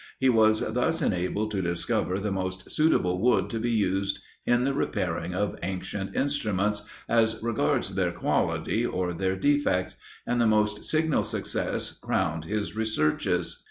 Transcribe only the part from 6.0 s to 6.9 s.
instruments,